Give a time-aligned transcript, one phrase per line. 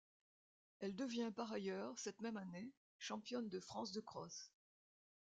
[0.79, 4.51] Elle devient par ailleurs cette même année championne de France de cross.